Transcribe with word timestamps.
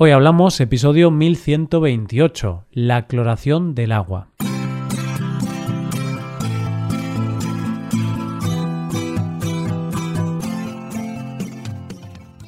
Hoy 0.00 0.12
hablamos 0.12 0.60
episodio 0.60 1.10
1128, 1.10 2.66
la 2.70 3.08
cloración 3.08 3.74
del 3.74 3.90
agua. 3.90 4.28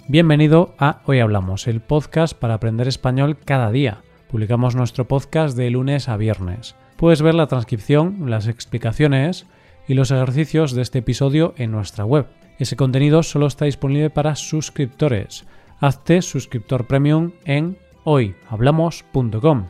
Bienvenido 0.07 0.77
a 0.79 1.03
Hoy 1.07 1.19
Hablamos, 1.19 1.67
el 1.67 1.81
podcast 1.81 2.39
para 2.39 2.55
aprender 2.55 2.87
español 2.87 3.37
cada 3.45 3.73
día. 3.73 4.03
Publicamos 4.31 4.77
nuestro 4.77 5.09
podcast 5.09 5.57
de 5.57 5.71
lunes 5.71 6.09
a 6.09 6.17
viernes. 6.17 6.77
Puedes 6.97 7.21
ver 7.21 7.35
la 7.35 7.49
transcripción, 7.49 8.31
las 8.31 8.47
explicaciones 8.47 9.49
y 9.89 9.95
los 9.95 10.13
ejercicios 10.13 10.71
de 10.71 10.83
este 10.83 11.01
episodio 11.01 11.55
en 11.57 11.73
nuestra 11.73 12.05
web. 12.05 12.27
Ese 12.61 12.77
contenido 12.77 13.25
solo 13.25 13.49
está 13.49 13.65
disponible 13.65 14.09
para 14.09 14.37
suscriptores. 14.37 15.47
Hazte 15.83 16.21
suscriptor 16.21 16.87
premium 16.87 17.33
en 17.47 17.79
hoyhablamos.com. 18.05 19.69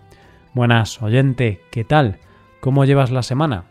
Buenas, 0.55 1.01
oyente, 1.03 1.61
¿qué 1.71 1.85
tal? 1.85 2.19
¿Cómo 2.59 2.85
llevas 2.85 3.13
la 3.13 3.23
semana? 3.23 3.67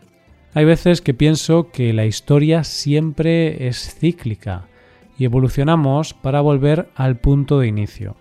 Hay 0.54 0.64
veces 0.64 1.02
que 1.02 1.12
pienso 1.12 1.70
que 1.70 1.92
la 1.92 2.06
historia 2.06 2.64
siempre 2.64 3.68
es 3.68 3.94
cíclica 3.94 4.68
y 5.18 5.26
evolucionamos 5.26 6.14
para 6.14 6.40
volver 6.40 6.88
al 6.94 7.18
punto 7.18 7.58
de 7.58 7.68
inicio. 7.68 8.16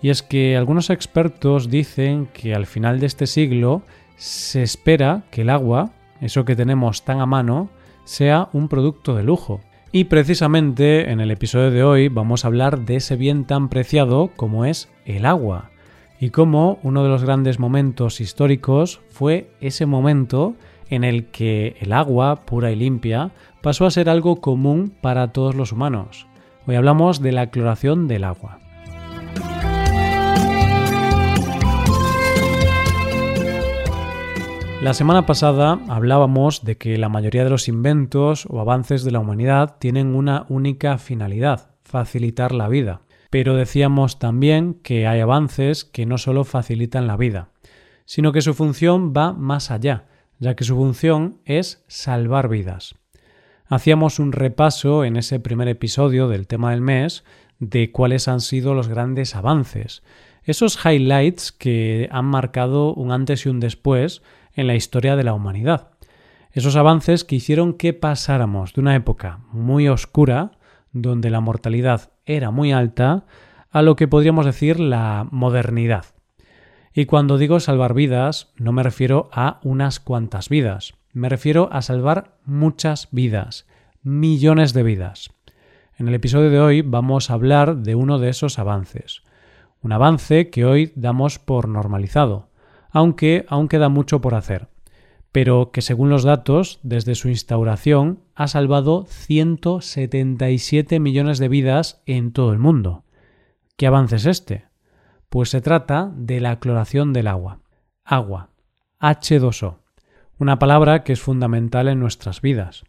Y 0.00 0.10
es 0.10 0.22
que 0.22 0.56
algunos 0.56 0.88
expertos 0.88 1.68
dicen 1.68 2.28
que 2.32 2.54
al 2.54 2.66
final 2.66 3.00
de 3.00 3.06
este 3.06 3.26
siglo 3.26 3.82
se 4.14 4.62
espera 4.62 5.24
que 5.32 5.40
el 5.40 5.50
agua, 5.50 5.90
eso 6.20 6.44
que 6.44 6.54
tenemos 6.54 7.04
tan 7.04 7.20
a 7.20 7.26
mano, 7.26 7.70
sea 8.04 8.50
un 8.52 8.68
producto 8.68 9.16
de 9.16 9.24
lujo. 9.24 9.60
Y 9.96 10.06
precisamente 10.06 11.12
en 11.12 11.20
el 11.20 11.30
episodio 11.30 11.70
de 11.70 11.84
hoy 11.84 12.08
vamos 12.08 12.44
a 12.44 12.48
hablar 12.48 12.80
de 12.80 12.96
ese 12.96 13.14
bien 13.14 13.44
tan 13.44 13.68
preciado 13.68 14.32
como 14.34 14.64
es 14.64 14.88
el 15.04 15.24
agua. 15.24 15.70
Y 16.18 16.30
cómo 16.30 16.80
uno 16.82 17.04
de 17.04 17.08
los 17.08 17.22
grandes 17.22 17.60
momentos 17.60 18.20
históricos 18.20 19.00
fue 19.10 19.52
ese 19.60 19.86
momento 19.86 20.56
en 20.90 21.04
el 21.04 21.26
que 21.26 21.76
el 21.78 21.92
agua 21.92 22.44
pura 22.44 22.72
y 22.72 22.74
limpia 22.74 23.30
pasó 23.62 23.86
a 23.86 23.92
ser 23.92 24.08
algo 24.08 24.40
común 24.40 24.92
para 25.00 25.28
todos 25.28 25.54
los 25.54 25.70
humanos. 25.70 26.26
Hoy 26.66 26.74
hablamos 26.74 27.22
de 27.22 27.30
la 27.30 27.50
cloración 27.50 28.08
del 28.08 28.24
agua. 28.24 28.63
La 34.84 34.92
semana 34.92 35.24
pasada 35.24 35.80
hablábamos 35.88 36.62
de 36.62 36.76
que 36.76 36.98
la 36.98 37.08
mayoría 37.08 37.42
de 37.42 37.48
los 37.48 37.68
inventos 37.68 38.44
o 38.50 38.60
avances 38.60 39.02
de 39.02 39.12
la 39.12 39.18
humanidad 39.18 39.76
tienen 39.78 40.14
una 40.14 40.44
única 40.50 40.98
finalidad, 40.98 41.70
facilitar 41.84 42.52
la 42.52 42.68
vida. 42.68 43.00
Pero 43.30 43.54
decíamos 43.54 44.18
también 44.18 44.74
que 44.74 45.06
hay 45.06 45.20
avances 45.20 45.86
que 45.86 46.04
no 46.04 46.18
solo 46.18 46.44
facilitan 46.44 47.06
la 47.06 47.16
vida, 47.16 47.48
sino 48.04 48.30
que 48.32 48.42
su 48.42 48.52
función 48.52 49.14
va 49.16 49.32
más 49.32 49.70
allá, 49.70 50.04
ya 50.38 50.54
que 50.54 50.64
su 50.64 50.76
función 50.76 51.38
es 51.46 51.82
salvar 51.88 52.50
vidas 52.50 52.94
hacíamos 53.66 54.18
un 54.18 54.32
repaso 54.32 55.04
en 55.04 55.16
ese 55.16 55.40
primer 55.40 55.68
episodio 55.68 56.28
del 56.28 56.46
tema 56.46 56.70
del 56.70 56.80
mes 56.80 57.24
de 57.58 57.90
cuáles 57.92 58.28
han 58.28 58.40
sido 58.40 58.74
los 58.74 58.88
grandes 58.88 59.34
avances, 59.34 60.02
esos 60.42 60.78
highlights 60.84 61.52
que 61.52 62.08
han 62.12 62.26
marcado 62.26 62.92
un 62.92 63.12
antes 63.12 63.46
y 63.46 63.48
un 63.48 63.60
después 63.60 64.22
en 64.54 64.66
la 64.66 64.74
historia 64.74 65.16
de 65.16 65.24
la 65.24 65.34
humanidad. 65.34 65.90
Esos 66.52 66.76
avances 66.76 67.24
que 67.24 67.36
hicieron 67.36 67.74
que 67.74 67.92
pasáramos 67.92 68.74
de 68.74 68.80
una 68.80 68.94
época 68.94 69.40
muy 69.52 69.88
oscura, 69.88 70.52
donde 70.92 71.30
la 71.30 71.40
mortalidad 71.40 72.12
era 72.26 72.50
muy 72.50 72.72
alta, 72.72 73.26
a 73.70 73.82
lo 73.82 73.96
que 73.96 74.06
podríamos 74.06 74.46
decir 74.46 74.78
la 74.78 75.26
modernidad. 75.30 76.06
Y 76.92 77.06
cuando 77.06 77.38
digo 77.38 77.58
salvar 77.58 77.92
vidas, 77.92 78.52
no 78.56 78.70
me 78.70 78.84
refiero 78.84 79.28
a 79.32 79.58
unas 79.64 79.98
cuantas 79.98 80.48
vidas, 80.48 80.94
me 81.12 81.28
refiero 81.28 81.68
a 81.72 81.82
salvar 81.82 82.36
muchas 82.44 83.08
vidas, 83.10 83.66
millones 84.02 84.74
de 84.74 84.84
vidas. 84.84 85.30
En 85.98 86.06
el 86.06 86.14
episodio 86.14 86.50
de 86.50 86.60
hoy 86.60 86.82
vamos 86.82 87.30
a 87.30 87.34
hablar 87.34 87.78
de 87.78 87.96
uno 87.96 88.20
de 88.20 88.28
esos 88.28 88.60
avances. 88.60 89.22
Un 89.82 89.92
avance 89.92 90.50
que 90.50 90.64
hoy 90.64 90.92
damos 90.94 91.38
por 91.38 91.68
normalizado, 91.68 92.48
aunque 92.94 93.44
aún 93.50 93.68
queda 93.68 93.90
mucho 93.90 94.22
por 94.22 94.34
hacer, 94.34 94.68
pero 95.32 95.70
que 95.70 95.82
según 95.82 96.08
los 96.08 96.22
datos, 96.22 96.80
desde 96.82 97.14
su 97.14 97.28
instauración, 97.28 98.20
ha 98.34 98.48
salvado 98.48 99.04
177 99.08 100.98
millones 100.98 101.38
de 101.38 101.48
vidas 101.48 102.00
en 102.06 102.32
todo 102.32 102.54
el 102.54 102.58
mundo. 102.58 103.04
¿Qué 103.76 103.86
avance 103.86 104.16
es 104.16 104.24
este? 104.24 104.64
Pues 105.28 105.50
se 105.50 105.60
trata 105.60 106.10
de 106.16 106.40
la 106.40 106.58
cloración 106.58 107.12
del 107.12 107.26
agua. 107.26 107.58
Agua. 108.04 108.48
H2O 108.98 109.84
una 110.38 110.58
palabra 110.58 111.04
que 111.04 111.12
es 111.12 111.20
fundamental 111.20 111.88
en 111.88 112.00
nuestras 112.00 112.40
vidas. 112.40 112.84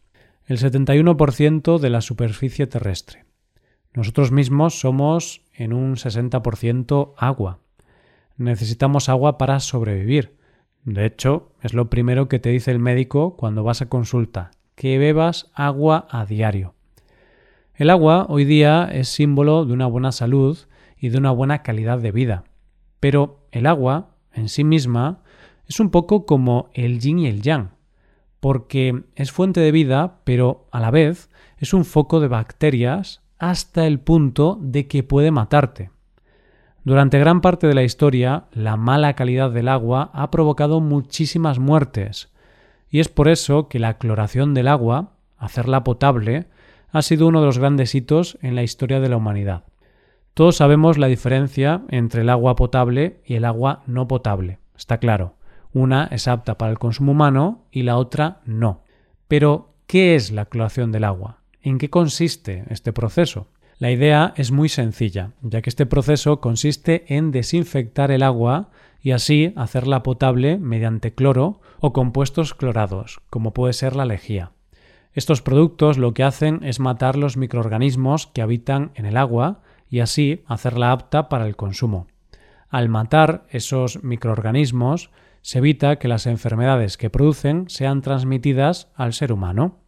El 0.46 0.58
71% 0.58 1.78
de 1.78 1.90
la 1.90 2.00
superficie 2.00 2.66
terrestre. 2.66 3.24
Nosotros 3.94 4.32
mismos 4.32 4.80
somos 4.80 5.42
en 5.54 5.72
un 5.72 5.94
60% 5.94 7.14
agua. 7.16 7.60
Necesitamos 8.38 9.08
agua 9.08 9.38
para 9.38 9.60
sobrevivir. 9.60 10.36
De 10.84 11.06
hecho, 11.06 11.52
es 11.62 11.72
lo 11.72 11.88
primero 11.88 12.28
que 12.28 12.38
te 12.38 12.50
dice 12.50 12.70
el 12.70 12.78
médico 12.78 13.36
cuando 13.36 13.64
vas 13.64 13.80
a 13.80 13.88
consulta, 13.88 14.50
que 14.74 14.98
bebas 14.98 15.50
agua 15.54 16.06
a 16.10 16.26
diario. 16.26 16.74
El 17.74 17.90
agua 17.90 18.26
hoy 18.28 18.44
día 18.44 18.88
es 18.92 19.08
símbolo 19.08 19.64
de 19.64 19.72
una 19.72 19.86
buena 19.86 20.12
salud 20.12 20.58
y 20.98 21.08
de 21.08 21.18
una 21.18 21.30
buena 21.30 21.62
calidad 21.62 21.98
de 21.98 22.12
vida. 22.12 22.44
Pero 23.00 23.46
el 23.52 23.66
agua, 23.66 24.10
en 24.32 24.48
sí 24.48 24.64
misma, 24.64 25.22
es 25.66 25.80
un 25.80 25.90
poco 25.90 26.26
como 26.26 26.68
el 26.74 27.00
yin 27.00 27.18
y 27.18 27.26
el 27.26 27.40
yang, 27.40 27.70
porque 28.40 29.04
es 29.14 29.32
fuente 29.32 29.60
de 29.60 29.72
vida, 29.72 30.20
pero 30.24 30.66
a 30.72 30.80
la 30.80 30.90
vez 30.90 31.30
es 31.56 31.72
un 31.72 31.84
foco 31.84 32.20
de 32.20 32.28
bacterias 32.28 33.22
hasta 33.38 33.86
el 33.86 33.98
punto 33.98 34.58
de 34.60 34.86
que 34.86 35.02
puede 35.02 35.30
matarte. 35.30 35.90
Durante 36.86 37.18
gran 37.18 37.40
parte 37.40 37.66
de 37.66 37.74
la 37.74 37.82
historia, 37.82 38.44
la 38.52 38.76
mala 38.76 39.14
calidad 39.14 39.50
del 39.50 39.66
agua 39.66 40.08
ha 40.14 40.30
provocado 40.30 40.80
muchísimas 40.80 41.58
muertes, 41.58 42.32
y 42.88 43.00
es 43.00 43.08
por 43.08 43.26
eso 43.26 43.66
que 43.66 43.80
la 43.80 43.98
cloración 43.98 44.54
del 44.54 44.68
agua, 44.68 45.14
hacerla 45.36 45.82
potable, 45.82 46.46
ha 46.92 47.02
sido 47.02 47.26
uno 47.26 47.40
de 47.40 47.46
los 47.46 47.58
grandes 47.58 47.92
hitos 47.96 48.38
en 48.40 48.54
la 48.54 48.62
historia 48.62 49.00
de 49.00 49.08
la 49.08 49.16
humanidad. 49.16 49.64
Todos 50.32 50.58
sabemos 50.58 50.96
la 50.96 51.08
diferencia 51.08 51.82
entre 51.88 52.20
el 52.20 52.30
agua 52.30 52.54
potable 52.54 53.20
y 53.26 53.34
el 53.34 53.46
agua 53.46 53.82
no 53.88 54.06
potable, 54.06 54.60
está 54.76 54.98
claro. 54.98 55.34
Una 55.72 56.04
es 56.12 56.28
apta 56.28 56.56
para 56.56 56.70
el 56.70 56.78
consumo 56.78 57.10
humano 57.10 57.64
y 57.72 57.82
la 57.82 57.96
otra 57.96 58.42
no. 58.44 58.84
Pero, 59.26 59.74
¿qué 59.88 60.14
es 60.14 60.30
la 60.30 60.44
cloración 60.44 60.92
del 60.92 61.02
agua? 61.02 61.40
¿En 61.62 61.78
qué 61.78 61.90
consiste 61.90 62.62
este 62.68 62.92
proceso? 62.92 63.48
La 63.78 63.90
idea 63.90 64.32
es 64.36 64.52
muy 64.52 64.70
sencilla, 64.70 65.32
ya 65.42 65.60
que 65.60 65.68
este 65.68 65.84
proceso 65.84 66.40
consiste 66.40 67.14
en 67.14 67.30
desinfectar 67.30 68.10
el 68.10 68.22
agua 68.22 68.70
y 69.02 69.10
así 69.10 69.52
hacerla 69.54 70.02
potable 70.02 70.56
mediante 70.56 71.14
cloro 71.14 71.60
o 71.80 71.92
compuestos 71.92 72.54
clorados, 72.54 73.20
como 73.28 73.52
puede 73.52 73.74
ser 73.74 73.94
la 73.94 74.06
lejía. 74.06 74.52
Estos 75.12 75.42
productos 75.42 75.98
lo 75.98 76.14
que 76.14 76.24
hacen 76.24 76.60
es 76.62 76.80
matar 76.80 77.16
los 77.16 77.36
microorganismos 77.36 78.26
que 78.28 78.40
habitan 78.40 78.92
en 78.94 79.04
el 79.04 79.18
agua 79.18 79.60
y 79.90 80.00
así 80.00 80.42
hacerla 80.46 80.92
apta 80.92 81.28
para 81.28 81.46
el 81.46 81.54
consumo. 81.54 82.06
Al 82.70 82.88
matar 82.88 83.46
esos 83.50 84.02
microorganismos, 84.02 85.10
se 85.42 85.58
evita 85.58 85.96
que 85.96 86.08
las 86.08 86.26
enfermedades 86.26 86.96
que 86.96 87.10
producen 87.10 87.68
sean 87.68 88.00
transmitidas 88.00 88.90
al 88.94 89.12
ser 89.12 89.32
humano. 89.32 89.80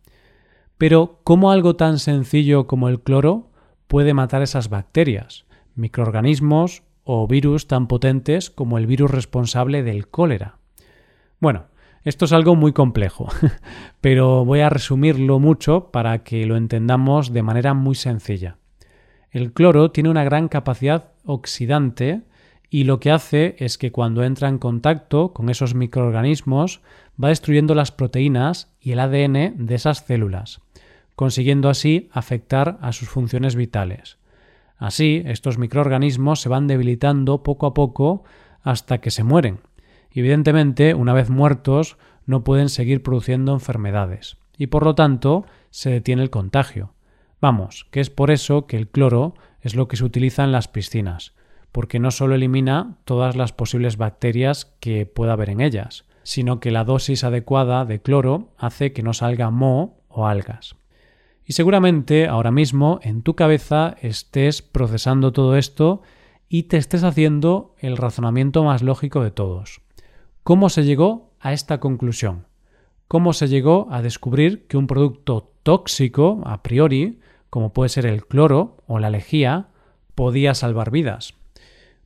Pero, 0.77 1.21
¿cómo 1.25 1.51
algo 1.51 1.75
tan 1.75 1.99
sencillo 1.99 2.67
como 2.67 2.89
el 2.89 3.01
cloro 3.01 3.48
puede 3.89 4.15
matar 4.15 4.43
esas 4.43 4.69
bacterias, 4.69 5.47
microorganismos 5.75 6.85
o 7.05 7.27
virus 7.27 7.67
tan 7.67 7.89
potentes 7.89 8.51
como 8.51 8.79
el 8.79 8.87
virus 8.87 9.11
responsable 9.11 9.83
del 9.83 10.09
cólera? 10.09 10.59
Bueno, 11.41 11.67
esto 12.05 12.27
es 12.27 12.33
algo 12.33 12.55
muy 12.55 12.73
complejo, 12.73 13.29
pero 14.01 14.45
voy 14.45 14.61
a 14.61 14.71
resumirlo 14.71 15.41
mucho 15.41 15.91
para 15.91 16.23
que 16.23 16.47
lo 16.47 16.57
entendamos 16.57 17.33
de 17.33 17.43
manera 17.43 17.75
muy 17.75 17.95
sencilla. 17.95 18.59
El 19.31 19.53
cloro 19.53 19.91
tiene 19.91 20.09
una 20.09 20.25
gran 20.25 20.49
capacidad 20.49 21.13
oxidante 21.25 22.23
y 22.71 22.85
lo 22.85 23.01
que 23.01 23.11
hace 23.11 23.57
es 23.59 23.79
que 23.79 23.93
cuando 23.93 24.25
entra 24.25 24.49
en 24.49 24.59
contacto 24.59 25.33
con 25.33 25.49
esos 25.49 25.75
microorganismos 25.75 26.81
va 27.23 27.29
destruyendo 27.29 27.75
las 27.75 27.93
proteínas 27.93 28.75
y 28.81 28.93
el 28.93 29.01
ADN 29.01 29.67
de 29.67 29.75
esas 29.75 30.05
células, 30.05 30.61
consiguiendo 31.19 31.69
así 31.69 32.09
afectar 32.13 32.79
a 32.81 32.93
sus 32.93 33.09
funciones 33.09 33.57
vitales. 33.57 34.19
Así, 34.77 35.25
estos 35.27 35.59
microorganismos 35.59 36.41
se 36.41 36.49
van 36.49 36.69
debilitando 36.69 37.43
poco 37.43 37.67
a 37.67 37.75
poco 37.75 38.23
hasta 38.63 38.99
que 38.99 39.11
se 39.11 39.25
mueren. 39.25 39.59
Evidentemente, 40.13 40.95
una 40.95 41.15
vez 41.15 41.29
muertos, 41.29 41.99
no 42.25 42.45
pueden 42.45 42.69
seguir 42.69 43.03
produciendo 43.03 43.53
enfermedades 43.53 44.37
y 44.57 44.69
por 44.69 44.85
lo 44.85 44.95
tanto 44.95 45.45
se 45.71 45.91
detiene 45.91 46.23
el 46.23 46.31
contagio. 46.31 46.95
Vamos, 47.41 47.89
que 47.91 47.99
es 47.99 48.11
por 48.11 48.31
eso 48.31 48.69
que 48.69 48.77
el 48.77 48.87
cloro 48.87 49.35
es 49.61 49.75
lo 49.75 49.89
que 49.89 49.97
se 49.97 50.05
utiliza 50.05 50.45
en 50.45 50.53
las 50.53 50.69
piscinas 50.69 51.35
porque 51.73 51.99
no 51.99 52.13
solo 52.13 52.37
elimina 52.37 52.97
todas 53.05 53.35
las 53.35 53.53
posibles 53.53 53.97
bacterias 53.97 54.77
que 54.79 55.05
pueda 55.05 55.33
haber 55.33 55.51
en 55.51 55.61
ellas, 55.61 56.05
sino 56.23 56.61
que 56.61 56.71
la 56.71 56.85
dosis 56.85 57.25
adecuada 57.25 57.85
de 57.85 58.01
cloro 58.01 58.53
hace 58.57 58.93
que 58.93 59.03
no 59.03 59.15
salga 59.15 59.51
moho 59.51 59.97
o 60.09 60.29
algas. 60.29 60.77
Y 61.49 61.55
seguramente 61.55 62.29
ahora 62.29 62.51
mismo 62.51 63.01
en 63.03 63.23
tu 63.23 63.35
cabeza 63.35 63.97
estés 64.03 64.61
procesando 64.61 65.33
todo 65.33 65.57
esto 65.57 66.03
y 66.47 66.65
te 66.65 66.77
estés 66.77 67.05
haciendo 67.05 67.75
el 67.79 67.97
razonamiento 67.97 68.65
más 68.65 68.83
lógico 68.83 69.25
de 69.25 69.31
todos. 69.31 69.81
¿Cómo 70.43 70.69
se 70.69 70.85
llegó 70.85 71.31
a 71.41 71.55
esta 71.55 71.81
conclusión? 71.81 72.45
¿Cómo 73.09 73.33
se 73.33 73.49
llegó 73.49 73.89
a 73.91 74.03
descubrir 74.03 74.67
que 74.67 74.77
un 74.77 74.87
producto 74.87 75.51
tóxico, 75.63 76.43
a 76.45 76.63
priori, 76.63 77.19
como 77.49 77.73
puede 77.73 77.89
ser 77.89 78.05
el 78.05 78.27
cloro 78.27 78.77
o 78.87 78.99
la 78.99 79.09
lejía, 79.09 79.69
podía 80.15 80.53
salvar 80.53 80.91
vidas? 80.91 81.33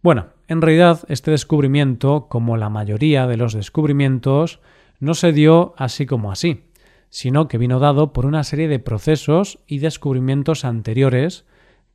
Bueno, 0.04 0.26
en 0.46 0.62
realidad 0.62 1.00
este 1.08 1.32
descubrimiento, 1.32 2.28
como 2.28 2.56
la 2.56 2.68
mayoría 2.68 3.26
de 3.26 3.36
los 3.36 3.54
descubrimientos, 3.54 4.60
no 5.00 5.14
se 5.14 5.32
dio 5.32 5.74
así 5.78 6.06
como 6.06 6.30
así 6.30 6.62
sino 7.12 7.46
que 7.46 7.58
vino 7.58 7.78
dado 7.78 8.14
por 8.14 8.24
una 8.24 8.42
serie 8.42 8.68
de 8.68 8.78
procesos 8.78 9.58
y 9.66 9.80
descubrimientos 9.80 10.64
anteriores 10.64 11.44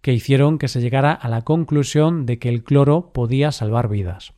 que 0.02 0.14
hicieron 0.14 0.60
que 0.60 0.68
se 0.68 0.80
llegara 0.80 1.12
a 1.12 1.28
la 1.28 1.42
conclusión 1.42 2.28
de 2.28 2.38
que 2.38 2.50
el 2.50 2.64
cloro 2.64 3.10
podía 3.14 3.52
salvar 3.52 3.90
vidas. 3.90 4.34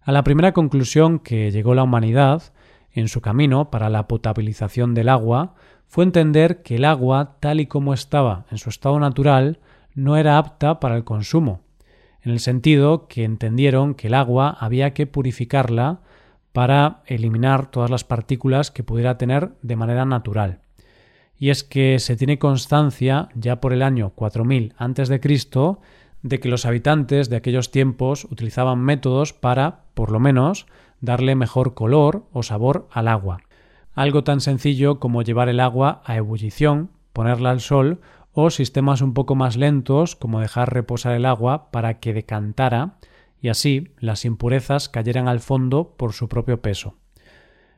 A 0.00 0.10
la 0.10 0.24
primera 0.24 0.52
conclusión 0.52 1.18
que 1.18 1.50
llegó 1.50 1.74
la 1.74 1.82
humanidad 1.82 2.54
en 2.92 3.08
su 3.08 3.20
camino 3.20 3.70
para 3.70 3.90
la 3.90 4.08
potabilización 4.08 4.94
del 4.94 5.10
agua 5.10 5.54
fue 5.86 6.04
entender 6.04 6.62
que 6.62 6.76
el 6.76 6.86
agua, 6.86 7.36
tal 7.38 7.60
y 7.60 7.66
como 7.66 7.92
estaba 7.92 8.46
en 8.50 8.56
su 8.56 8.70
estado 8.70 8.98
natural, 8.98 9.58
no 9.94 10.16
era 10.16 10.38
apta 10.38 10.80
para 10.80 10.96
el 10.96 11.04
consumo, 11.04 11.60
en 12.22 12.32
el 12.32 12.40
sentido 12.40 13.06
que 13.06 13.24
entendieron 13.24 13.92
que 13.94 14.06
el 14.06 14.14
agua 14.14 14.56
había 14.60 14.94
que 14.94 15.06
purificarla 15.06 16.00
para 16.52 17.02
eliminar 17.06 17.70
todas 17.70 17.90
las 17.90 18.04
partículas 18.04 18.70
que 18.70 18.82
pudiera 18.82 19.18
tener 19.18 19.52
de 19.62 19.76
manera 19.76 20.04
natural. 20.04 20.60
Y 21.38 21.50
es 21.50 21.64
que 21.64 21.98
se 21.98 22.16
tiene 22.16 22.38
constancia 22.38 23.28
ya 23.34 23.60
por 23.60 23.72
el 23.72 23.82
año 23.82 24.10
4000 24.10 24.74
a.C. 24.76 25.20
de 26.22 26.40
que 26.40 26.48
los 26.48 26.66
habitantes 26.66 27.30
de 27.30 27.36
aquellos 27.36 27.70
tiempos 27.70 28.26
utilizaban 28.26 28.80
métodos 28.80 29.32
para, 29.32 29.84
por 29.94 30.12
lo 30.12 30.20
menos, 30.20 30.66
darle 31.00 31.34
mejor 31.34 31.74
color 31.74 32.26
o 32.32 32.42
sabor 32.42 32.88
al 32.92 33.08
agua. 33.08 33.40
Algo 33.94 34.22
tan 34.22 34.40
sencillo 34.40 35.00
como 35.00 35.22
llevar 35.22 35.48
el 35.48 35.60
agua 35.60 36.02
a 36.04 36.16
ebullición, 36.16 36.90
ponerla 37.12 37.50
al 37.50 37.60
sol 37.60 38.00
o 38.32 38.50
sistemas 38.50 39.00
un 39.00 39.14
poco 39.14 39.34
más 39.34 39.56
lentos 39.56 40.16
como 40.16 40.40
dejar 40.40 40.72
reposar 40.72 41.14
el 41.14 41.26
agua 41.26 41.70
para 41.70 42.00
que 42.00 42.12
decantara 42.12 42.96
y 43.40 43.48
así 43.48 43.88
las 43.98 44.24
impurezas 44.24 44.88
cayeran 44.88 45.28
al 45.28 45.40
fondo 45.40 45.94
por 45.96 46.12
su 46.12 46.28
propio 46.28 46.60
peso. 46.60 46.96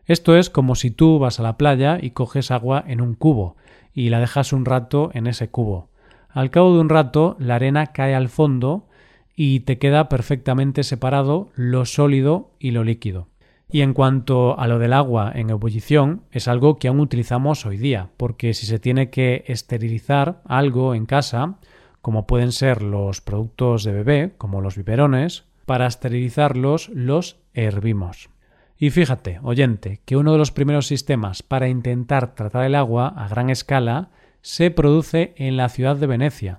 Esto 0.06 0.36
es 0.36 0.50
como 0.50 0.74
si 0.74 0.90
tú 0.90 1.18
vas 1.18 1.38
a 1.38 1.42
la 1.42 1.56
playa 1.56 1.98
y 2.00 2.10
coges 2.10 2.50
agua 2.50 2.84
en 2.86 3.00
un 3.00 3.14
cubo 3.14 3.56
y 3.94 4.08
la 4.08 4.20
dejas 4.20 4.52
un 4.52 4.64
rato 4.64 5.10
en 5.14 5.26
ese 5.26 5.48
cubo. 5.48 5.90
Al 6.28 6.50
cabo 6.50 6.74
de 6.74 6.80
un 6.80 6.88
rato 6.88 7.36
la 7.38 7.56
arena 7.56 7.88
cae 7.88 8.14
al 8.14 8.28
fondo 8.28 8.88
y 9.36 9.60
te 9.60 9.78
queda 9.78 10.08
perfectamente 10.08 10.82
separado 10.82 11.50
lo 11.54 11.84
sólido 11.84 12.50
y 12.58 12.72
lo 12.72 12.84
líquido. 12.84 13.28
Y 13.70 13.80
en 13.80 13.94
cuanto 13.94 14.58
a 14.58 14.66
lo 14.66 14.78
del 14.78 14.92
agua 14.92 15.32
en 15.34 15.48
ebullición, 15.48 16.24
es 16.30 16.46
algo 16.46 16.78
que 16.78 16.88
aún 16.88 17.00
utilizamos 17.00 17.64
hoy 17.64 17.78
día, 17.78 18.10
porque 18.18 18.52
si 18.52 18.66
se 18.66 18.78
tiene 18.78 19.08
que 19.08 19.44
esterilizar 19.46 20.42
algo 20.44 20.94
en 20.94 21.06
casa, 21.06 21.56
como 22.02 22.26
pueden 22.26 22.52
ser 22.52 22.82
los 22.82 23.22
productos 23.22 23.84
de 23.84 23.92
bebé, 23.92 24.34
como 24.36 24.60
los 24.60 24.76
biberones, 24.76 25.44
para 25.66 25.86
esterilizarlos 25.86 26.88
los 26.90 27.38
hervimos. 27.54 28.28
Y 28.78 28.90
fíjate, 28.90 29.38
oyente, 29.42 30.00
que 30.04 30.16
uno 30.16 30.32
de 30.32 30.38
los 30.38 30.50
primeros 30.50 30.86
sistemas 30.86 31.42
para 31.42 31.68
intentar 31.68 32.34
tratar 32.34 32.64
el 32.64 32.74
agua 32.74 33.08
a 33.16 33.28
gran 33.28 33.48
escala 33.48 34.10
se 34.40 34.70
produce 34.70 35.34
en 35.36 35.56
la 35.56 35.68
ciudad 35.68 35.96
de 35.96 36.08
Venecia, 36.08 36.58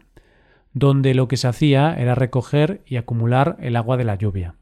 donde 0.73 1.13
lo 1.13 1.27
que 1.27 1.37
se 1.37 1.47
hacía 1.47 1.93
era 1.97 2.15
recoger 2.15 2.81
y 2.85 2.95
acumular 2.95 3.57
el 3.59 3.75
agua 3.75 3.97
de 3.97 4.05
la 4.05 4.15
lluvia. 4.15 4.55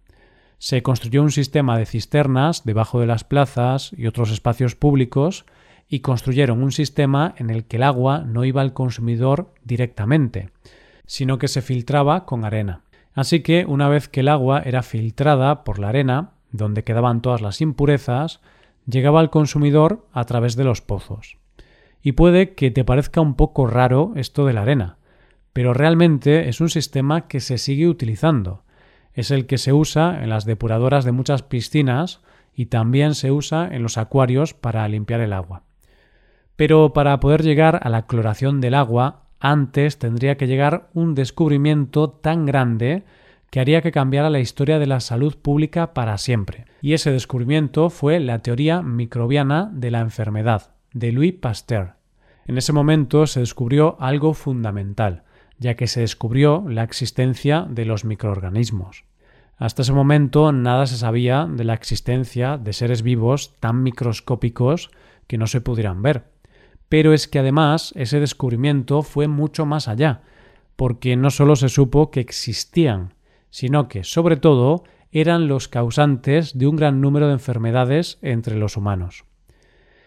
Se 0.57 0.83
construyó 0.83 1.21
un 1.21 1.31
sistema 1.31 1.77
de 1.77 1.85
cisternas 1.85 2.65
debajo 2.65 2.99
de 2.99 3.07
las 3.07 3.23
plazas 3.23 3.91
y 3.95 4.07
otros 4.07 4.31
espacios 4.31 4.75
públicos 4.75 5.45
y 5.87 5.99
construyeron 5.99 6.63
un 6.63 6.71
sistema 6.71 7.35
en 7.37 7.49
el 7.49 7.65
que 7.65 7.77
el 7.77 7.83
agua 7.83 8.19
no 8.19 8.45
iba 8.45 8.61
al 8.61 8.73
consumidor 8.73 9.53
directamente, 9.63 10.49
sino 11.05 11.37
que 11.37 11.47
se 11.47 11.61
filtraba 11.61 12.25
con 12.25 12.45
arena. 12.45 12.81
Así 13.13 13.41
que 13.41 13.65
una 13.65 13.89
vez 13.89 14.07
que 14.07 14.21
el 14.21 14.29
agua 14.29 14.61
era 14.63 14.83
filtrada 14.83 15.63
por 15.63 15.79
la 15.79 15.89
arena, 15.89 16.31
donde 16.51 16.83
quedaban 16.83 17.21
todas 17.21 17.41
las 17.41 17.61
impurezas, 17.61 18.41
llegaba 18.85 19.19
al 19.19 19.29
consumidor 19.29 20.07
a 20.13 20.25
través 20.25 20.55
de 20.55 20.63
los 20.63 20.81
pozos. 20.81 21.37
Y 22.01 22.13
puede 22.13 22.55
que 22.55 22.71
te 22.71 22.83
parezca 22.83 23.21
un 23.21 23.35
poco 23.35 23.67
raro 23.67 24.13
esto 24.15 24.45
de 24.45 24.53
la 24.53 24.63
arena, 24.63 24.97
pero 25.53 25.73
realmente 25.73 26.49
es 26.49 26.61
un 26.61 26.69
sistema 26.69 27.27
que 27.27 27.39
se 27.39 27.57
sigue 27.57 27.87
utilizando. 27.87 28.63
Es 29.13 29.29
el 29.31 29.45
que 29.45 29.57
se 29.57 29.73
usa 29.73 30.23
en 30.23 30.29
las 30.29 30.45
depuradoras 30.45 31.03
de 31.05 31.11
muchas 31.11 31.43
piscinas 31.43 32.21
y 32.55 32.67
también 32.67 33.15
se 33.15 33.31
usa 33.31 33.67
en 33.71 33.83
los 33.83 33.97
acuarios 33.97 34.53
para 34.53 34.87
limpiar 34.87 35.19
el 35.19 35.33
agua. 35.33 35.63
Pero 36.55 36.93
para 36.93 37.19
poder 37.19 37.43
llegar 37.43 37.79
a 37.83 37.89
la 37.89 38.07
cloración 38.07 38.61
del 38.61 38.73
agua 38.73 39.20
antes 39.41 39.99
tendría 39.99 40.37
que 40.37 40.47
llegar 40.47 40.89
un 40.93 41.15
descubrimiento 41.15 42.09
tan 42.09 42.45
grande 42.45 43.03
que 43.49 43.59
haría 43.59 43.81
que 43.81 43.91
cambiara 43.91 44.29
la 44.29 44.39
historia 44.39 44.79
de 44.79 44.87
la 44.87 45.01
salud 45.01 45.35
pública 45.35 45.93
para 45.93 46.17
siempre. 46.17 46.65
Y 46.81 46.93
ese 46.93 47.11
descubrimiento 47.11 47.89
fue 47.89 48.19
la 48.19 48.39
teoría 48.39 48.81
microbiana 48.81 49.69
de 49.73 49.91
la 49.91 49.99
enfermedad, 49.99 50.75
de 50.93 51.11
Louis 51.11 51.33
Pasteur. 51.33 51.95
En 52.45 52.57
ese 52.57 52.71
momento 52.71 53.27
se 53.27 53.41
descubrió 53.41 53.97
algo 53.99 54.33
fundamental, 54.33 55.23
ya 55.57 55.75
que 55.75 55.87
se 55.87 56.01
descubrió 56.01 56.63
la 56.67 56.83
existencia 56.83 57.67
de 57.69 57.85
los 57.85 58.05
microorganismos. 58.05 59.03
Hasta 59.57 59.81
ese 59.81 59.93
momento 59.93 60.51
nada 60.51 60.87
se 60.87 60.97
sabía 60.97 61.45
de 61.45 61.65
la 61.65 61.73
existencia 61.73 62.57
de 62.57 62.73
seres 62.73 63.03
vivos 63.03 63.53
tan 63.59 63.83
microscópicos 63.83 64.89
que 65.27 65.37
no 65.37 65.45
se 65.45 65.61
pudieran 65.61 66.01
ver. 66.01 66.30
Pero 66.91 67.13
es 67.13 67.29
que 67.29 67.39
además 67.39 67.93
ese 67.95 68.19
descubrimiento 68.19 69.01
fue 69.01 69.29
mucho 69.29 69.65
más 69.65 69.87
allá, 69.87 70.23
porque 70.75 71.15
no 71.15 71.29
solo 71.29 71.55
se 71.55 71.69
supo 71.69 72.11
que 72.11 72.19
existían, 72.19 73.13
sino 73.49 73.87
que, 73.87 74.03
sobre 74.03 74.35
todo, 74.35 74.83
eran 75.13 75.47
los 75.47 75.69
causantes 75.69 76.57
de 76.57 76.67
un 76.67 76.75
gran 76.75 76.99
número 76.99 77.27
de 77.27 77.33
enfermedades 77.35 78.19
entre 78.21 78.57
los 78.57 78.75
humanos. 78.75 79.23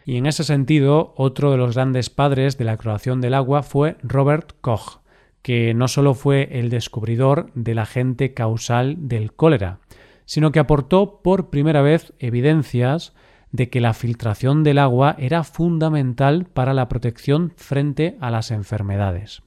Y 0.05 0.19
en 0.19 0.27
ese 0.27 0.45
sentido, 0.45 1.15
otro 1.17 1.51
de 1.53 1.57
los 1.57 1.75
grandes 1.75 2.11
padres 2.11 2.59
de 2.59 2.65
la 2.65 2.77
cloración 2.77 3.23
del 3.23 3.33
agua 3.33 3.63
fue 3.63 3.97
Robert 4.03 4.53
Koch, 4.61 4.99
que 5.41 5.73
no 5.73 5.89
solo 5.89 6.13
fue 6.13 6.51
el 6.53 6.69
descubridor 6.69 7.51
del 7.55 7.79
agente 7.79 8.35
causal 8.35 9.09
del 9.09 9.33
cólera, 9.33 9.79
sino 10.27 10.53
que 10.53 10.59
aportó 10.59 11.23
por 11.23 11.49
primera 11.49 11.81
vez 11.81 12.13
evidencias 12.19 13.15
de 13.55 13.71
que 13.71 13.81
la 13.81 13.95
filtración 13.95 14.65
del 14.65 14.79
agua 14.79 15.15
era 15.17 15.45
fundamental 15.45 16.47
para 16.53 16.75
la 16.75 16.89
protección 16.89 17.53
frente 17.55 18.19
a 18.21 18.33
las 18.33 18.51
enfermedades. 18.51 19.45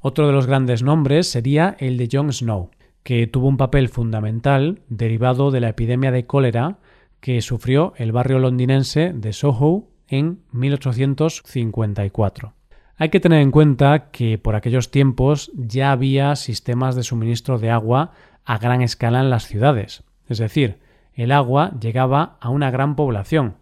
Otro 0.00 0.26
de 0.26 0.32
los 0.32 0.46
grandes 0.46 0.82
nombres 0.82 1.30
sería 1.30 1.76
el 1.78 1.98
de 1.98 2.08
John 2.10 2.32
Snow, 2.32 2.70
que 3.02 3.26
tuvo 3.26 3.48
un 3.48 3.58
papel 3.58 3.90
fundamental 3.90 4.80
derivado 4.88 5.50
de 5.50 5.60
la 5.60 5.68
epidemia 5.68 6.10
de 6.10 6.24
cólera 6.24 6.78
que 7.20 7.42
sufrió 7.42 7.92
el 7.98 8.12
barrio 8.12 8.38
londinense 8.38 9.12
de 9.14 9.34
Soho 9.34 9.90
en 10.06 10.40
1854. 10.52 12.54
Hay 12.96 13.10
que 13.10 13.20
tener 13.20 13.42
en 13.42 13.50
cuenta 13.50 14.10
que 14.10 14.38
por 14.38 14.56
aquellos 14.56 14.90
tiempos 14.90 15.52
ya 15.54 15.92
había 15.92 16.34
sistemas 16.34 16.96
de 16.96 17.02
suministro 17.02 17.58
de 17.58 17.68
agua 17.68 18.12
a 18.46 18.56
gran 18.56 18.80
escala 18.80 19.20
en 19.20 19.28
las 19.28 19.46
ciudades, 19.46 20.02
es 20.28 20.38
decir, 20.38 20.78
el 21.22 21.32
agua 21.32 21.72
llegaba 21.80 22.36
a 22.40 22.48
una 22.48 22.70
gran 22.70 22.94
población, 22.94 23.56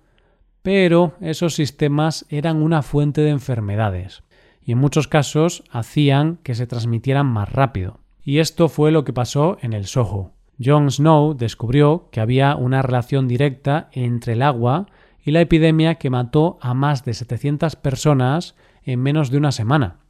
pero 0.63 1.15
esos 1.21 1.55
sistemas 1.55 2.27
eran 2.29 2.63
una 2.63 2.83
fuente 2.83 3.23
de 3.23 3.31
enfermedades 3.31 4.25
y 4.63 4.73
en 4.73 4.79
muchos 4.79 5.09
casos 5.09 5.65
hacían 5.71 6.39
que 6.43 6.55
se 6.55 6.67
transmitieran 6.67 7.27
más 7.27 7.51
rápido. 7.51 8.01
Y 8.23 8.41
esto 8.41 8.69
fue 8.69 8.91
lo 8.91 9.05
que 9.05 9.13
pasó 9.13 9.57
en 9.63 9.73
el 9.73 9.87
Soho. 9.87 10.33
John 10.63 10.91
Snow 10.91 11.35
descubrió 11.35 12.09
que 12.11 12.21
había 12.21 12.57
una 12.57 12.83
relación 12.83 13.29
directa 13.29 13.89
entre 13.93 14.35
el 14.35 14.43
agua 14.43 14.87
y 15.25 15.31
la 15.31 15.41
epidemia 15.41 15.95
que 15.95 16.11
mató 16.11 16.59
a 16.61 16.75
más 16.75 17.05
de 17.05 17.15
700 17.15 17.77
personas 17.77 18.55
en 18.83 19.01
menos 19.01 19.31
de 19.31 19.39
una 19.39 19.53
semana, 19.53 20.01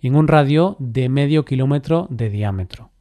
en 0.00 0.16
un 0.16 0.28
radio 0.28 0.76
de 0.78 1.08
medio 1.08 1.44
kilómetro 1.44 2.06
de 2.08 2.30
diámetro. 2.30 2.93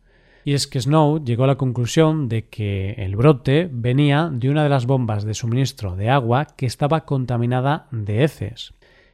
Y 0.45 0.53
es 0.53 0.67
que 0.67 0.81
Snow 0.81 1.23
llegó 1.23 1.45
a 1.45 1.47
la 1.47 1.55
conclusión 1.55 2.27
de 2.27 2.47
que 2.50 2.91
el 2.97 3.15
brote 3.15 3.69
venía 3.71 4.29
de 4.31 4.50
una 4.50 4.63
de 4.63 4.69
las 4.69 4.85
bombas 4.85 5.23
de 5.23 5.33
suministro 5.33 5.95
de 5.95 6.09
agua 6.09 6.45
que 6.45 6.65
estaba 6.65 7.05
contaminada 7.05 7.88
de 7.91 8.23
heces. 8.23 8.73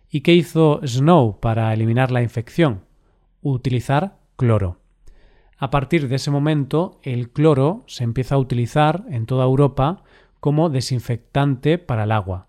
¿Y 0.10 0.22
qué 0.22 0.34
hizo 0.34 0.82
Snow 0.84 1.40
para 1.40 1.72
eliminar 1.74 2.12
la 2.12 2.24
infección? 2.24 2.82
Utilizar 3.44 4.18
cloro. 4.36 4.78
A 5.58 5.70
partir 5.70 6.08
de 6.08 6.16
ese 6.16 6.32
momento, 6.32 7.00
el 7.04 7.30
cloro 7.30 7.84
se 7.86 8.06
empieza 8.06 8.36
a 8.36 8.40
utilizar 8.40 9.04
en 9.10 9.26
toda 9.26 9.46
Europa 9.46 10.04
como 10.40 10.70
desinfectante 10.70 11.78
para 11.78 12.06
el 12.06 12.12
agua, 12.12 12.48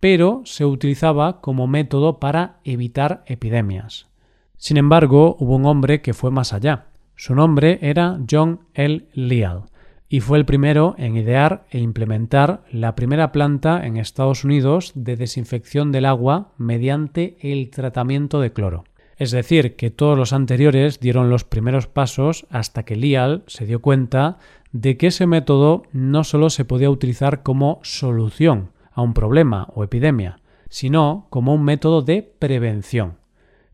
pero 0.00 0.42
se 0.44 0.64
utilizaba 0.64 1.40
como 1.40 1.66
método 1.66 2.18
para 2.18 2.58
evitar 2.64 3.22
epidemias. 3.26 4.08
Sin 4.56 4.76
embargo, 4.76 5.36
hubo 5.38 5.56
un 5.56 5.66
hombre 5.66 6.02
que 6.02 6.14
fue 6.14 6.30
más 6.32 6.52
allá. 6.52 6.86
Su 7.18 7.34
nombre 7.34 7.80
era 7.82 8.20
John 8.30 8.60
L. 8.74 9.08
Leal 9.12 9.64
y 10.08 10.20
fue 10.20 10.38
el 10.38 10.44
primero 10.44 10.94
en 10.98 11.16
idear 11.16 11.66
e 11.68 11.80
implementar 11.80 12.62
la 12.70 12.94
primera 12.94 13.32
planta 13.32 13.84
en 13.84 13.96
Estados 13.96 14.44
Unidos 14.44 14.92
de 14.94 15.16
desinfección 15.16 15.90
del 15.90 16.04
agua 16.04 16.52
mediante 16.58 17.36
el 17.40 17.70
tratamiento 17.70 18.40
de 18.40 18.52
cloro. 18.52 18.84
Es 19.16 19.32
decir, 19.32 19.74
que 19.74 19.90
todos 19.90 20.16
los 20.16 20.32
anteriores 20.32 21.00
dieron 21.00 21.28
los 21.28 21.42
primeros 21.42 21.88
pasos 21.88 22.46
hasta 22.50 22.84
que 22.84 22.94
Leal 22.94 23.42
se 23.48 23.66
dio 23.66 23.82
cuenta 23.82 24.38
de 24.70 24.96
que 24.96 25.08
ese 25.08 25.26
método 25.26 25.82
no 25.90 26.22
solo 26.22 26.50
se 26.50 26.64
podía 26.64 26.88
utilizar 26.88 27.42
como 27.42 27.80
solución 27.82 28.70
a 28.92 29.02
un 29.02 29.12
problema 29.12 29.66
o 29.74 29.82
epidemia, 29.82 30.38
sino 30.68 31.26
como 31.30 31.52
un 31.52 31.64
método 31.64 32.00
de 32.00 32.22
prevención. 32.22 33.16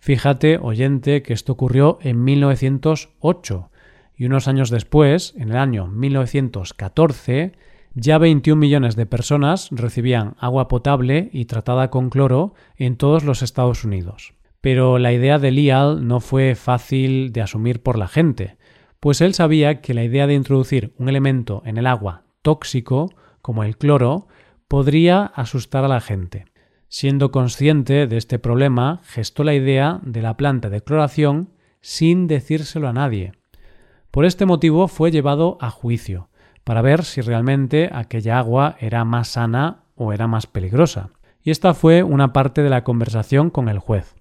Fíjate, 0.04 0.58
oyente, 0.58 1.22
que 1.22 1.32
esto 1.32 1.52
ocurrió 1.54 1.96
en 2.02 2.24
1908 2.24 3.70
y 4.14 4.26
unos 4.26 4.48
años 4.48 4.68
después, 4.68 5.32
en 5.38 5.48
el 5.48 5.56
año 5.56 5.86
1914, 5.86 7.52
ya 7.94 8.18
21 8.18 8.60
millones 8.60 8.96
de 8.96 9.06
personas 9.06 9.70
recibían 9.70 10.36
agua 10.38 10.68
potable 10.68 11.30
y 11.32 11.46
tratada 11.46 11.88
con 11.88 12.10
cloro 12.10 12.52
en 12.76 12.96
todos 12.96 13.24
los 13.24 13.40
Estados 13.40 13.82
Unidos. 13.82 14.34
Pero 14.60 14.98
la 14.98 15.10
idea 15.14 15.38
de 15.38 15.52
Leal 15.52 16.06
no 16.06 16.20
fue 16.20 16.54
fácil 16.54 17.32
de 17.32 17.40
asumir 17.40 17.82
por 17.82 17.96
la 17.96 18.06
gente, 18.06 18.58
pues 19.00 19.22
él 19.22 19.32
sabía 19.32 19.80
que 19.80 19.94
la 19.94 20.04
idea 20.04 20.26
de 20.26 20.34
introducir 20.34 20.92
un 20.98 21.08
elemento 21.08 21.62
en 21.64 21.78
el 21.78 21.86
agua 21.86 22.24
tóxico, 22.42 23.08
como 23.40 23.64
el 23.64 23.78
cloro, 23.78 24.28
podría 24.68 25.24
asustar 25.24 25.82
a 25.82 25.88
la 25.88 26.02
gente. 26.02 26.44
Siendo 26.96 27.32
consciente 27.32 28.06
de 28.06 28.16
este 28.16 28.38
problema, 28.38 29.00
gestó 29.02 29.42
la 29.42 29.52
idea 29.52 29.98
de 30.04 30.22
la 30.22 30.36
planta 30.36 30.70
de 30.70 30.80
cloración 30.80 31.50
sin 31.80 32.28
decírselo 32.28 32.86
a 32.86 32.92
nadie. 32.92 33.32
Por 34.12 34.24
este 34.24 34.46
motivo 34.46 34.86
fue 34.86 35.10
llevado 35.10 35.58
a 35.60 35.70
juicio, 35.70 36.28
para 36.62 36.82
ver 36.82 37.02
si 37.02 37.20
realmente 37.20 37.90
aquella 37.92 38.38
agua 38.38 38.76
era 38.78 39.04
más 39.04 39.26
sana 39.26 39.86
o 39.96 40.12
era 40.12 40.28
más 40.28 40.46
peligrosa. 40.46 41.10
Y 41.42 41.50
esta 41.50 41.74
fue 41.74 42.04
una 42.04 42.32
parte 42.32 42.62
de 42.62 42.70
la 42.70 42.84
conversación 42.84 43.50
con 43.50 43.68
el 43.68 43.80
juez. 43.80 44.14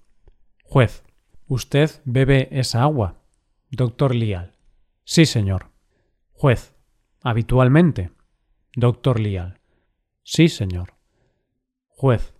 Juez, 0.64 1.04
¿usted 1.46 1.92
bebe 2.04 2.48
esa 2.50 2.82
agua? 2.82 3.20
Doctor 3.70 4.16
Lial. 4.16 4.50
Sí, 5.04 5.26
señor. 5.26 5.68
Juez, 6.32 6.74
habitualmente. 7.22 8.10
Doctor 8.74 9.20
Lial. 9.20 9.60
Sí, 10.24 10.48
señor. 10.48 10.94
Juez, 11.86 12.33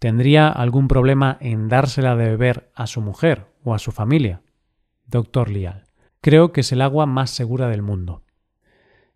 ¿tendría 0.00 0.48
algún 0.48 0.88
problema 0.88 1.36
en 1.40 1.68
dársela 1.68 2.16
de 2.16 2.30
beber 2.30 2.72
a 2.74 2.88
su 2.88 3.00
mujer 3.00 3.46
o 3.62 3.74
a 3.74 3.78
su 3.78 3.92
familia? 3.92 4.42
Doctor 5.06 5.50
Lial. 5.50 5.84
Creo 6.20 6.52
que 6.52 6.62
es 6.62 6.72
el 6.72 6.82
agua 6.82 7.06
más 7.06 7.30
segura 7.30 7.68
del 7.68 7.82
mundo. 7.82 8.24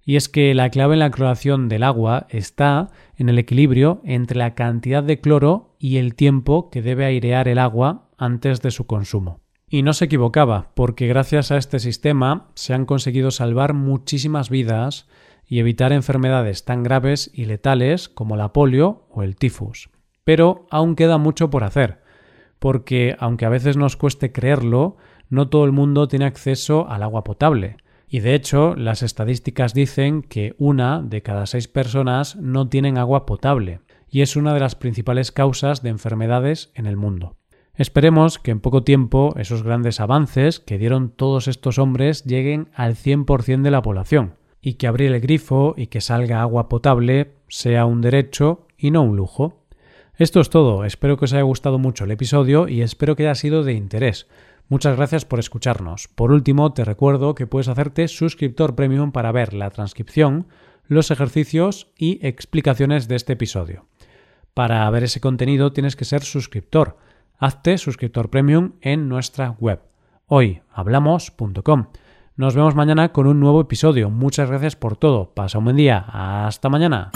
Y 0.07 0.17
es 0.17 0.29
que 0.29 0.55
la 0.55 0.69
clave 0.69 0.95
en 0.95 1.01
la 1.01 1.11
cloración 1.11 1.69
del 1.69 1.83
agua 1.83 2.27
está 2.29 2.91
en 3.17 3.31
el 3.31 3.39
equilibrio 3.39 4.03
entre 4.05 4.39
la 4.39 4.55
cantidad 4.55 5.03
de 5.03 5.21
cloro 5.21 5.75
y 5.79 5.97
el 5.97 6.15
tiempo 6.15 6.69
que 6.71 6.83
debe 6.83 7.07
airear 7.07 7.49
el 7.49 7.59
agua 7.59 8.11
antes 8.19 8.61
de 8.61 8.71
su 8.71 8.87
consumo. 8.87 9.41
Y 9.71 9.83
no 9.83 9.95
se 9.95 10.05
equivocaba, 10.05 10.73
porque 10.75 11.07
gracias 11.07 11.51
a 11.51 11.57
este 11.57 11.79
sistema 11.79 12.51
se 12.55 12.75
han 12.75 12.85
conseguido 12.85 13.31
salvar 13.31 13.73
muchísimas 13.73 14.51
vidas 14.51 15.09
y 15.47 15.59
evitar 15.59 15.93
enfermedades 15.93 16.67
tan 16.67 16.83
graves 16.83 17.31
y 17.33 17.47
letales 17.47 18.11
como 18.11 18.37
la 18.37 18.53
polio 18.53 19.07
o 19.11 19.23
el 19.23 19.37
tifus. 19.37 19.89
Pero 20.25 20.67
aún 20.71 20.97
queda 20.97 21.19
mucho 21.19 21.51
por 21.51 21.65
hacer, 21.65 22.01
porque 22.59 23.15
aunque 23.19 23.45
a 23.45 23.51
veces 23.51 23.77
nos 23.77 23.97
cueste 23.97 24.33
creerlo, 24.33 24.97
no 25.29 25.49
todo 25.49 25.65
el 25.65 25.73
mundo 25.73 26.09
tiene 26.09 26.25
acceso 26.25 26.89
al 26.89 27.03
agua 27.03 27.25
potable. 27.25 27.77
Y 28.09 28.21
de 28.21 28.35
hecho, 28.35 28.75
las 28.77 29.03
estadísticas 29.03 29.75
dicen 29.75 30.23
que 30.23 30.55
una 30.59 31.03
de 31.03 31.23
cada 31.23 31.47
seis 31.47 31.69
personas 31.69 32.37
no 32.37 32.69
tienen 32.69 32.97
agua 32.97 33.27
potable, 33.27 33.81
y 34.09 34.23
es 34.23 34.37
una 34.37 34.55
de 34.55 34.61
las 34.61 34.77
principales 34.77 35.33
causas 35.33 35.83
de 35.83 35.91
enfermedades 35.91 36.71
en 36.75 36.87
el 36.87 36.97
mundo. 36.97 37.37
Esperemos 37.75 38.39
que 38.39 38.53
en 38.53 38.61
poco 38.61 38.85
tiempo 38.85 39.35
esos 39.37 39.65
grandes 39.65 39.99
avances 39.99 40.61
que 40.61 40.79
dieron 40.79 41.11
todos 41.11 41.49
estos 41.49 41.79
hombres 41.79 42.23
lleguen 42.25 42.69
al 42.75 42.95
100% 42.95 43.63
de 43.63 43.71
la 43.73 43.83
población, 43.83 44.37
y 44.61 44.75
que 44.75 44.87
abrir 44.87 45.13
el 45.13 45.21
grifo 45.21 45.75
y 45.77 45.89
que 45.89 46.01
salga 46.01 46.41
agua 46.41 46.69
potable 46.69 47.35
sea 47.49 47.85
un 47.85 48.01
derecho 48.01 48.67
y 48.79 48.93
no 48.93 49.03
un 49.03 49.17
lujo. 49.17 49.64
Esto 50.17 50.41
es 50.41 50.49
todo, 50.49 50.85
espero 50.85 51.17
que 51.17 51.25
os 51.25 51.33
haya 51.33 51.43
gustado 51.43 51.79
mucho 51.79 52.05
el 52.05 52.13
episodio 52.13 52.69
y 52.69 52.83
espero 52.83 53.17
que 53.17 53.25
haya 53.25 53.35
sido 53.35 53.65
de 53.65 53.73
interés. 53.73 54.29
Muchas 54.69 54.97
gracias 54.97 55.25
por 55.25 55.41
escucharnos. 55.41 56.09
Por 56.09 56.31
último, 56.31 56.73
te 56.73 56.85
recuerdo 56.85 57.35
que 57.35 57.47
puedes 57.47 57.69
hacerte 57.69 58.07
suscriptor 58.09 58.75
premium 58.75 59.13
para 59.13 59.33
ver 59.33 59.55
la 59.55 59.71
transcripción, 59.71 60.47
los 60.87 61.11
ejercicios 61.11 61.89
y 61.99 62.25
explicaciones 62.27 63.09
de 63.09 63.17
este 63.17 63.33
episodio. 63.33 63.87
Para 64.55 64.89
ver 64.91 65.03
ese 65.03 65.21
contenido 65.21 65.73
tienes 65.73 65.97
que 65.97 66.05
ser 66.05 66.23
suscriptor. 66.23 66.97
Hazte 67.39 67.77
suscriptor 67.77 68.31
premium 68.31 68.75
en 68.81 69.09
nuestra 69.09 69.57
web 69.59 69.81
hoyhablamos.com. 70.27 71.87
Nos 72.37 72.55
vemos 72.55 72.75
mañana 72.75 73.13
con 73.13 73.27
un 73.27 73.41
nuevo 73.41 73.61
episodio. 73.61 74.11
Muchas 74.11 74.49
gracias 74.49 74.77
por 74.77 74.97
todo. 74.97 75.35
Pasa 75.35 75.59
un 75.59 75.65
buen 75.65 75.77
día. 75.77 76.05
Hasta 76.09 76.69
mañana. 76.69 77.11